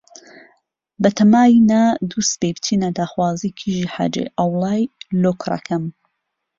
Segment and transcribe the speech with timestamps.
[1.01, 4.81] بەتاماینە دووسبەی بچینە داخوازی کیژی حاجی عەوڵای
[5.21, 5.83] لۆ کوڕەکەم.